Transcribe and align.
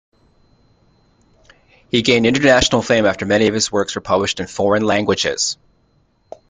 He 1.91 2.01
gained 2.01 2.25
international 2.25 2.81
fame 2.81 3.05
after 3.05 3.27
many 3.27 3.47
of 3.47 3.53
his 3.53 3.71
works 3.71 3.93
were 3.93 4.01
published 4.01 4.39
in 4.39 4.47
foreign 4.47 4.81
languages. 4.83 5.59